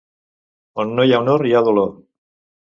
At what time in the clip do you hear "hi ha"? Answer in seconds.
1.09-1.19, 1.49-1.63